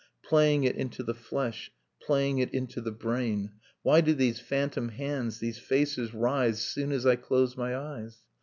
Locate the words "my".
7.55-7.77